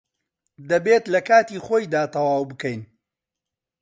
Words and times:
دەبێت 0.69 1.03
لە 1.13 1.19
کاتی 1.27 1.63
خۆیدا 1.65 2.03
تەواو 2.13 2.49
بکەین. 2.51 2.81